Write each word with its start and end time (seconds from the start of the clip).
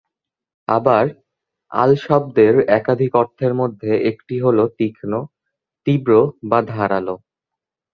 আবার, 0.67 1.05
'আল' 1.71 1.97
শব্দের 1.99 2.53
একাধিক 2.71 3.11
অর্থের 3.15 3.53
মধ্যে 3.53 3.91
একটি 4.11 4.35
হল 4.39 4.57
'তীক্ষ্ণ', 4.69 5.13
'তীব্র' 5.87 6.19
বা 6.49 6.59
'ধারালো'। 6.67 7.17